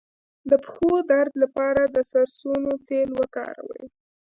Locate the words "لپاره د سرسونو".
1.43-2.71